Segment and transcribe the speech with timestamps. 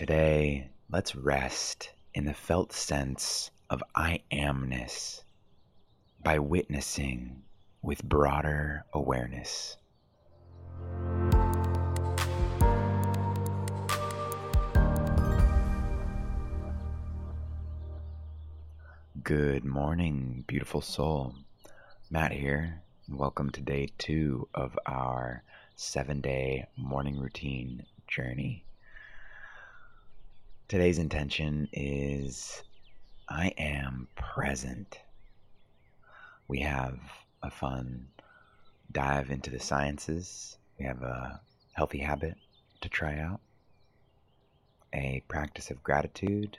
[0.00, 5.20] Today, let's rest in the felt sense of I amness
[6.24, 7.42] by witnessing
[7.82, 9.76] with broader awareness.
[19.22, 21.34] Good morning, beautiful soul.
[22.08, 25.42] Matt here, welcome to day two of our
[25.76, 28.64] seven day morning routine journey.
[30.70, 32.62] Today's intention is
[33.28, 35.00] I am present.
[36.46, 36.96] We have
[37.42, 38.06] a fun
[38.92, 40.58] dive into the sciences.
[40.78, 41.40] We have a
[41.72, 42.36] healthy habit
[42.82, 43.40] to try out,
[44.92, 46.58] a practice of gratitude,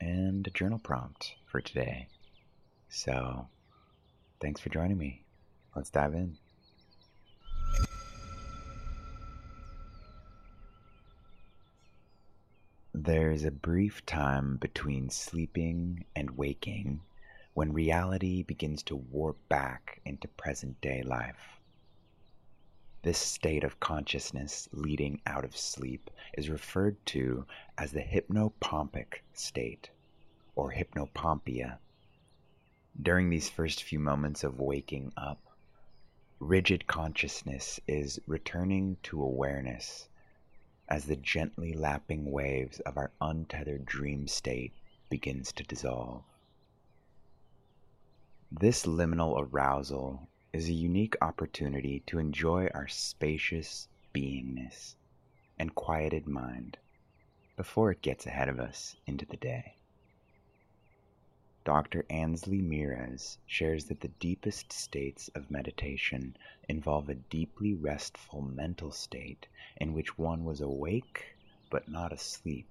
[0.00, 2.08] and a journal prompt for today.
[2.88, 3.46] So,
[4.40, 5.22] thanks for joining me.
[5.76, 6.38] Let's dive in.
[13.04, 17.00] There's a brief time between sleeping and waking
[17.52, 21.58] when reality begins to warp back into present day life.
[23.02, 27.44] This state of consciousness leading out of sleep is referred to
[27.76, 29.90] as the hypnopompic state
[30.54, 31.78] or hypnopompia.
[33.02, 35.40] During these first few moments of waking up,
[36.38, 40.08] rigid consciousness is returning to awareness
[40.92, 44.74] as the gently lapping waves of our untethered dream state
[45.08, 46.22] begins to dissolve.
[48.50, 54.94] This liminal arousal is a unique opportunity to enjoy our spacious beingness
[55.58, 56.76] and quieted mind
[57.56, 59.76] before it gets ahead of us into the day.
[61.64, 62.04] Dr.
[62.10, 66.36] Ainslie Meares shares that the deepest states of meditation
[66.68, 69.46] involve a deeply restful mental state
[69.76, 71.36] in which one was awake
[71.70, 72.66] but not asleep.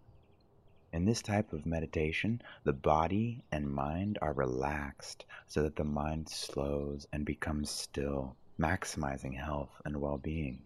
[0.92, 6.28] In this type of meditation, the body and mind are relaxed so that the mind
[6.28, 10.64] slows and becomes still, maximizing health and well being.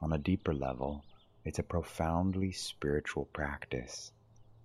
[0.00, 1.04] On a deeper level,
[1.44, 4.10] it's a profoundly spiritual practice,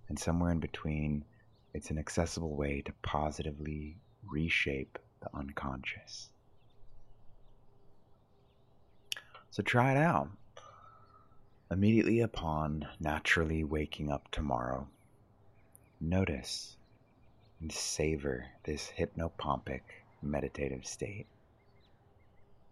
[0.09, 1.25] and somewhere in between,
[1.73, 3.97] it's an accessible way to positively
[4.29, 6.29] reshape the unconscious.
[9.51, 10.29] So try it out.
[11.69, 14.87] Immediately upon naturally waking up tomorrow,
[16.01, 16.75] notice
[17.61, 19.81] and savor this hypnopompic
[20.21, 21.27] meditative state.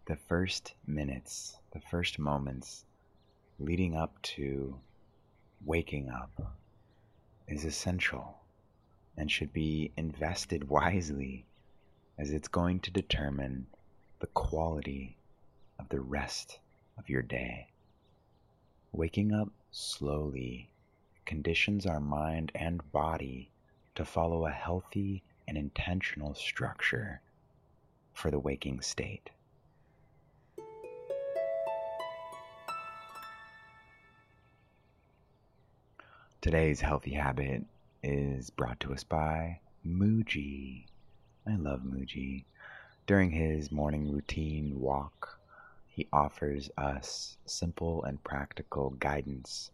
[0.06, 2.84] The first minutes, the first moments
[3.58, 4.78] leading up to
[5.64, 6.56] waking up
[7.46, 8.39] is essential
[9.16, 11.44] and should be invested wisely
[12.18, 13.66] as it's going to determine
[14.20, 15.16] the quality
[15.78, 16.58] of the rest
[16.98, 17.66] of your day.
[18.92, 20.68] Waking up slowly
[21.24, 23.50] conditions our mind and body
[23.94, 27.20] to follow a healthy and intentional structure
[28.12, 29.30] for the waking state.
[36.40, 37.64] Today's healthy habit
[38.02, 40.86] is brought to us by Mooji.
[41.46, 42.44] I love Mooji.
[43.06, 45.38] During his morning routine walk,
[45.88, 49.70] he offers us simple and practical guidance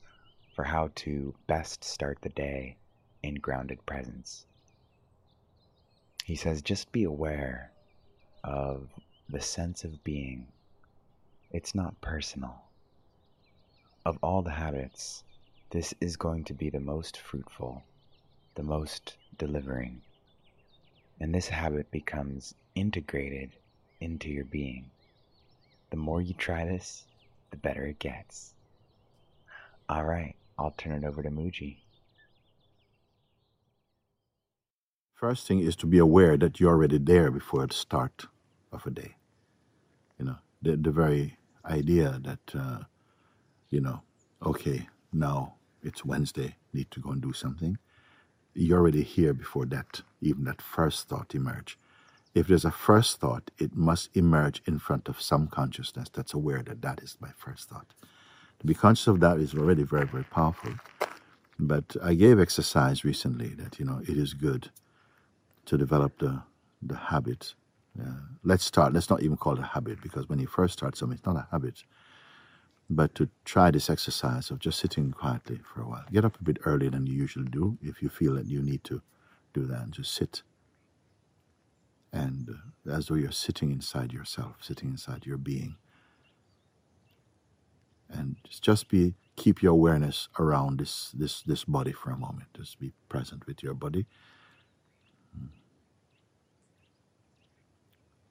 [0.54, 2.76] for how to best start the day
[3.22, 4.46] in grounded presence.
[6.24, 7.70] He says, just be aware
[8.42, 8.88] of
[9.28, 10.46] the sense of being.
[11.52, 12.62] It's not personal.
[14.04, 15.22] Of all the habits,
[15.70, 17.82] this is going to be the most fruitful,
[18.56, 20.02] the most delivering.
[21.20, 23.50] And this habit becomes integrated
[24.00, 24.90] into your being.
[25.90, 27.04] The more you try this,
[27.50, 28.54] the better it gets.
[29.88, 31.76] All right, I'll turn it over to Mooji.
[35.14, 38.26] First thing is to be aware that you're already there before the start
[38.72, 39.16] of a day.
[40.18, 42.80] You know, the, the very idea that, uh,
[43.70, 44.02] you know,
[44.44, 47.78] okay, now it's Wednesday, need to go and do something.
[48.56, 51.78] You're already here before that, even that first thought emerge.
[52.34, 56.62] If there's a first thought, it must emerge in front of some consciousness that's aware
[56.64, 57.94] that that is my first thought.
[58.60, 60.72] To be conscious of that is already very, very powerful.
[61.58, 64.70] But I gave exercise recently that, you know, it is good
[65.66, 66.42] to develop the,
[66.82, 67.54] the habit.
[68.00, 70.96] Uh, let's start, let's not even call it a habit because when you first start
[70.96, 71.84] something, it's not a habit.
[72.88, 76.04] But to try this exercise of just sitting quietly for a while.
[76.12, 78.84] Get up a bit earlier than you usually do if you feel that you need
[78.84, 79.02] to
[79.54, 80.42] do that and just sit
[82.12, 85.76] and uh, as though you're sitting inside yourself, sitting inside your being.
[88.08, 92.48] And just be keep your awareness around this this this body for a moment.
[92.56, 94.06] Just be present with your body.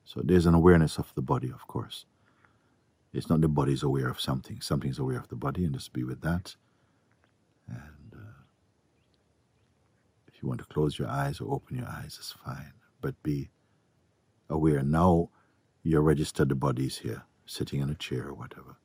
[0.06, 2.06] So there's an awareness of the body, of course.
[3.16, 4.60] It's not the body is aware of something.
[4.62, 6.56] Something's aware of the body, and just be with that.
[7.68, 8.42] And uh,
[10.28, 12.74] if you want to close your eyes or open your eyes, it's fine.
[13.02, 13.50] But be
[14.50, 14.84] aware.
[14.84, 15.30] Now
[15.84, 18.78] you're registered the body is here, sitting in a chair or whatever.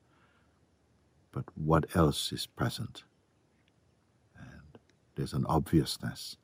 [1.33, 3.03] But what else is present?
[4.37, 4.79] And
[5.15, 6.37] there's an obviousness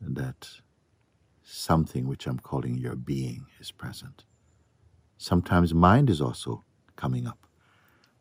[0.00, 0.48] that
[1.42, 4.24] something which I'm calling your being is present.
[5.16, 6.64] Sometimes mind is also
[6.96, 7.38] coming up.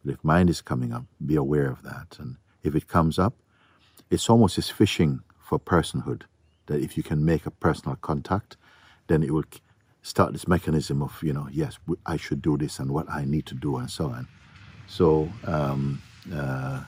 [0.04, 2.18] But if mind is coming up, be aware of that.
[2.20, 3.34] And if it comes up,
[4.10, 6.24] it's almost as fishing for personhood.
[6.68, 8.58] That if you can make a personal contact,
[9.08, 9.46] then it will
[10.02, 13.46] start this mechanism of, you know, yes, I should do this and what I need
[13.48, 14.28] to do and so on.
[14.88, 16.02] So um,
[16.34, 16.84] uh,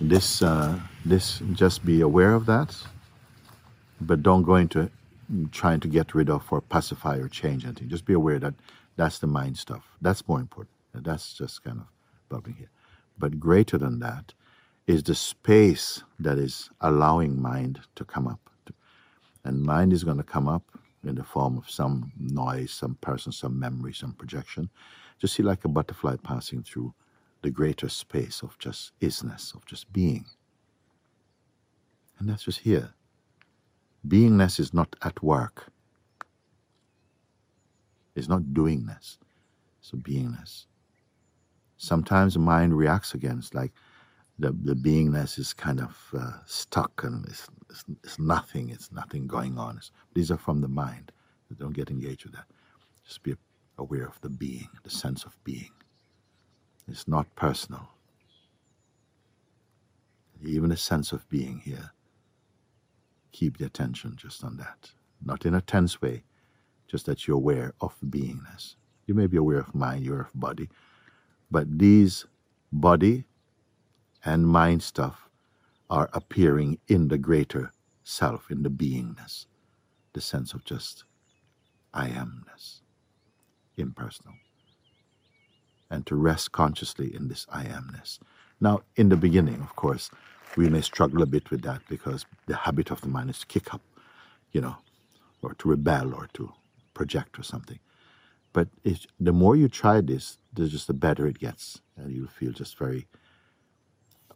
[0.00, 2.76] this, uh, this, just be aware of that,
[4.00, 4.90] but don't go into
[5.52, 7.88] trying to get rid of or pacify or change anything.
[7.88, 8.54] Just be aware that
[8.96, 9.84] that's the mind stuff.
[10.00, 10.77] That's more important.
[11.04, 11.86] That's just kind of
[12.28, 12.70] bubbling here.
[13.18, 14.34] But greater than that
[14.86, 18.40] is the space that is allowing mind to come up.
[19.44, 20.62] And mind is going to come up
[21.04, 24.68] in the form of some noise, some person, some memory, some projection.
[25.18, 26.94] Just see like a butterfly passing through
[27.42, 30.26] the greater space of just isness, of just being.
[32.18, 32.90] And that's just here.
[34.06, 35.72] Beingness is not at work.
[38.14, 39.18] It's not doingness.
[39.80, 40.66] It's a beingness.
[41.78, 43.72] Sometimes the mind reacts against, like
[44.38, 49.26] the, the beingness is kind of uh, stuck and it's, it's, it's, nothing, it's nothing
[49.26, 49.78] going on.
[49.78, 51.12] It's, these are from the mind.
[51.58, 52.46] Don't get engaged with that.
[53.06, 53.34] Just be
[53.78, 55.70] aware of the being, the sense of being.
[56.86, 57.88] It's not personal.
[60.44, 61.92] Even a sense of being here
[63.32, 64.90] keep the attention just on that.
[65.24, 66.24] Not in a tense way,
[66.88, 68.76] just that you're aware of beingness.
[69.06, 70.68] You may be aware of mind, you're of body,
[71.50, 72.26] but these
[72.72, 73.24] body
[74.24, 75.28] and mind stuff
[75.90, 77.72] are appearing in the greater
[78.04, 79.46] self, in the beingness,
[80.12, 81.04] the sense of just
[81.94, 82.80] I amness,
[83.76, 84.34] impersonal.
[85.90, 88.18] And to rest consciously in this I amness.
[88.60, 90.10] Now, in the beginning, of course,
[90.56, 93.46] we may struggle a bit with that because the habit of the mind is to
[93.46, 93.82] kick up,
[94.52, 94.76] you know,
[95.42, 96.52] or to rebel or to
[96.94, 97.78] project or something.
[98.52, 98.68] But
[99.20, 102.76] the more you try this, the just the better it gets, and you feel just
[102.78, 103.06] very,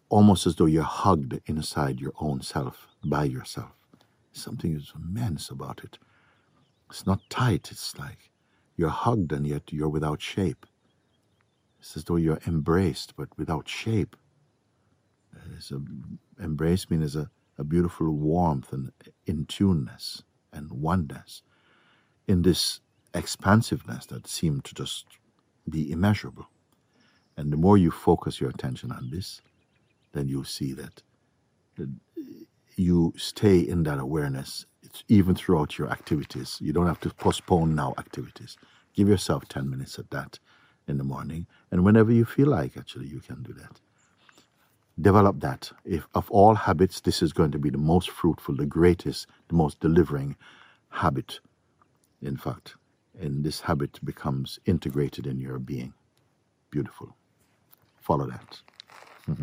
[0.09, 3.73] almost as though you're hugged inside your own self by yourself.
[4.33, 5.99] Something is immense about it.
[6.91, 7.71] It's not tight.
[7.73, 8.31] It's like
[8.77, 10.67] you're hugged and yet you're without shape.
[11.81, 14.17] It's as though you're embraced but without shape.
[15.57, 15.81] It's a,
[16.43, 18.93] embrace means a, a beautiful warmth and
[19.27, 20.23] in tuneness
[20.53, 21.43] and oneness
[22.29, 22.81] in this
[23.15, 25.07] expansiveness that seemed to just
[25.69, 26.49] be immeasurable.
[27.37, 29.41] And the more you focus your attention on this,
[30.13, 31.03] then you'll see that,
[32.77, 36.59] you stay in that awareness it's even throughout your activities.
[36.61, 38.59] You don't have to postpone now activities.
[38.95, 40.39] Give yourself 10 minutes at that
[40.89, 41.47] in the morning.
[41.71, 43.81] And whenever you feel like, actually, you can do that
[45.01, 45.73] develop that.
[45.85, 49.55] If of all habits, this is going to be the most fruitful, the greatest, the
[49.55, 50.37] most delivering
[50.91, 51.41] habit.
[52.21, 52.77] In fact,
[53.21, 55.95] and this habit becomes integrated in your being.
[56.71, 57.15] Beautiful.
[58.01, 58.61] Follow that.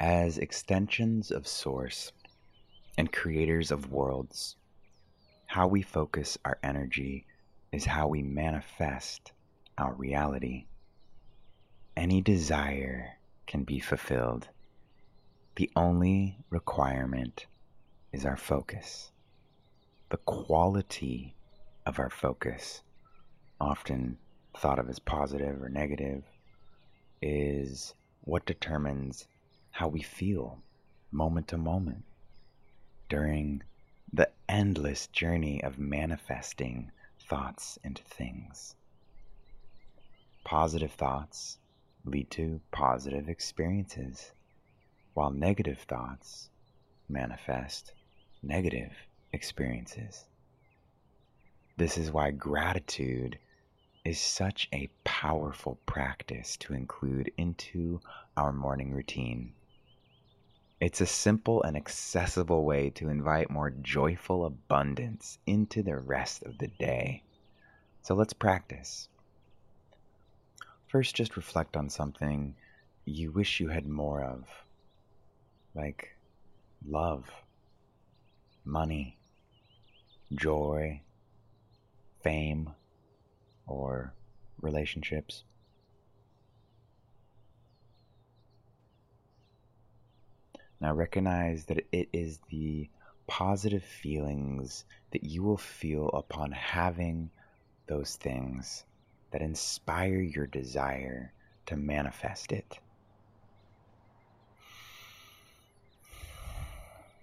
[0.00, 2.12] As extensions of Source
[2.96, 4.56] and creators of worlds,
[5.46, 7.26] how we focus our energy
[7.72, 9.32] is how we manifest
[9.76, 10.66] our reality.
[11.96, 13.17] Any desire
[13.48, 14.46] can be fulfilled.
[15.56, 17.46] The only requirement
[18.12, 19.10] is our focus.
[20.10, 21.34] The quality
[21.86, 22.82] of our focus,
[23.60, 24.18] often
[24.56, 26.22] thought of as positive or negative,
[27.22, 29.26] is what determines
[29.70, 30.58] how we feel
[31.10, 32.04] moment to moment
[33.08, 33.62] during
[34.12, 38.74] the endless journey of manifesting thoughts into things.
[40.44, 41.58] Positive thoughts
[42.08, 44.32] lead to positive experiences,
[45.14, 46.50] while negative thoughts
[47.08, 47.92] manifest
[48.42, 48.92] negative
[49.32, 50.24] experiences.
[51.76, 53.38] This is why gratitude
[54.04, 58.00] is such a powerful practice to include into
[58.36, 59.52] our morning routine.
[60.80, 66.58] It's a simple and accessible way to invite more joyful abundance into the rest of
[66.58, 67.22] the day.
[68.02, 69.08] So let's practice.
[70.88, 72.54] First, just reflect on something
[73.04, 74.44] you wish you had more of,
[75.74, 76.16] like
[76.86, 77.30] love,
[78.64, 79.18] money,
[80.32, 81.02] joy,
[82.22, 82.70] fame,
[83.66, 84.14] or
[84.62, 85.44] relationships.
[90.80, 92.88] Now recognize that it is the
[93.26, 97.30] positive feelings that you will feel upon having
[97.86, 98.84] those things
[99.30, 101.32] that inspire your desire
[101.66, 102.78] to manifest it.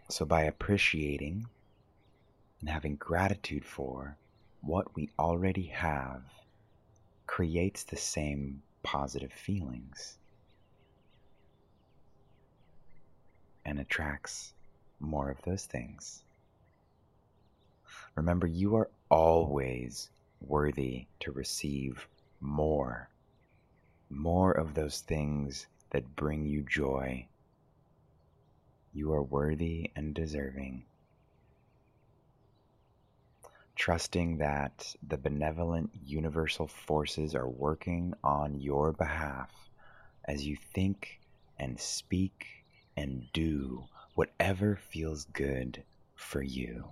[0.09, 1.47] So, by appreciating
[2.59, 4.17] and having gratitude for
[4.61, 6.21] what we already have,
[7.27, 10.17] creates the same positive feelings
[13.65, 14.53] and attracts
[14.99, 16.23] more of those things.
[18.15, 20.09] Remember, you are always
[20.47, 22.07] worthy to receive
[22.39, 23.09] more,
[24.09, 27.27] more of those things that bring you joy.
[28.93, 30.85] You are worthy and deserving.
[33.75, 39.51] Trusting that the benevolent universal forces are working on your behalf
[40.25, 41.19] as you think
[41.59, 43.83] and speak and do
[44.15, 45.83] whatever feels good
[46.15, 46.85] for you.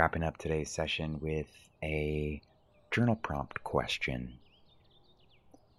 [0.00, 2.40] Wrapping up today's session with a
[2.90, 4.32] journal prompt question.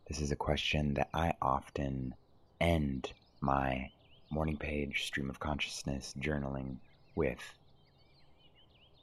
[0.07, 2.13] This is a question that I often
[2.59, 3.89] end my
[4.29, 6.75] morning page stream of consciousness journaling
[7.15, 7.39] with.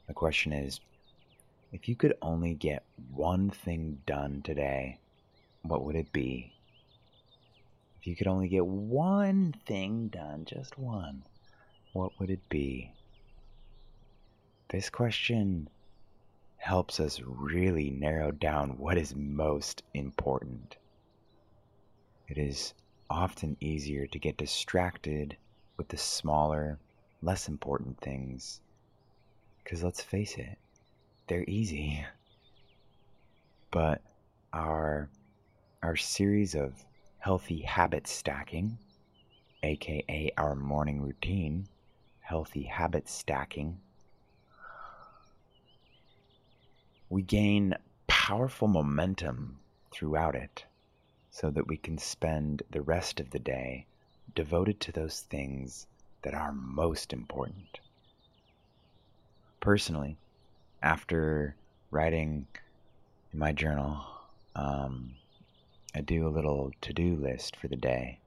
[0.07, 0.79] The question is
[1.73, 4.99] if you could only get one thing done today,
[5.63, 6.53] what would it be?
[7.99, 11.23] If you could only get one thing done, just one,
[11.91, 12.93] what would it be?
[14.69, 15.67] This question
[16.57, 20.77] helps us really narrow down what is most important.
[22.27, 22.75] It is
[23.09, 25.35] often easier to get distracted
[25.77, 26.77] with the smaller,
[27.23, 28.61] less important things.
[29.63, 30.59] Because let's face it,
[31.27, 32.05] they're easy.
[33.71, 34.01] But
[34.53, 35.09] our,
[35.81, 36.73] our series of
[37.17, 38.77] healthy habit stacking,
[39.63, 41.67] aka our morning routine,
[42.21, 43.79] healthy habit stacking,
[47.09, 47.75] we gain
[48.07, 49.59] powerful momentum
[49.91, 50.65] throughout it
[51.31, 53.85] so that we can spend the rest of the day
[54.35, 55.87] devoted to those things
[56.21, 57.79] that are most important.
[59.59, 60.17] Personally,
[60.81, 61.55] after
[61.91, 62.45] writing
[63.33, 64.05] in my journal,
[64.55, 65.15] um,
[65.95, 68.19] I do a little to do list for the day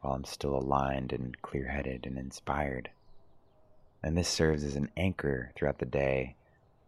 [0.00, 2.90] while I'm still aligned and clear headed and inspired.
[4.02, 6.34] And this serves as an anchor throughout the day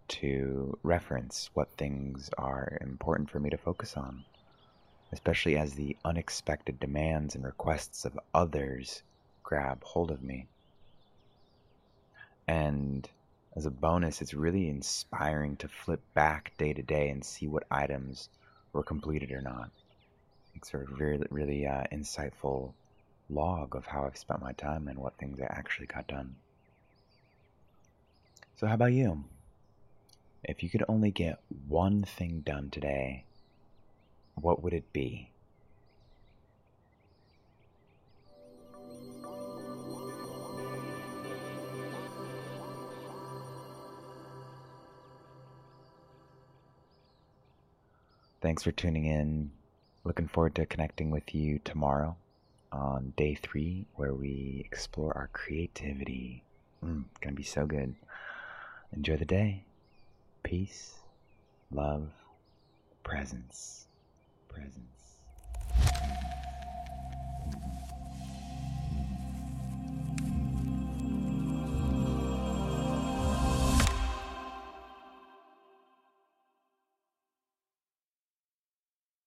[0.08, 4.24] to reference what things are important for me to focus on,
[5.12, 9.02] especially as the unexpected demands and requests of others
[9.42, 10.46] grab hold of me.
[12.46, 13.08] And
[13.56, 17.64] as a bonus, it's really inspiring to flip back day to day and see what
[17.70, 18.28] items
[18.72, 19.70] were completed or not.
[20.54, 22.72] It's a really, really uh, insightful
[23.30, 26.36] log of how I've spent my time and what things I actually got done.
[28.56, 29.24] So, how about you?
[30.48, 33.24] If you could only get one thing done today,
[34.34, 35.28] what would it be?
[48.40, 49.50] Thanks for tuning in.
[50.04, 52.16] Looking forward to connecting with you tomorrow
[52.72, 56.42] on day three, where we explore our creativity.
[56.82, 57.94] Mm, gonna be so good.
[58.94, 59.64] Enjoy the day
[60.42, 60.94] peace,
[61.70, 62.10] love,
[63.02, 63.86] presence,
[64.48, 65.87] presence.